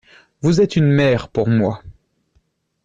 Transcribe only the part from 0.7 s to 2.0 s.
une mère pour moi.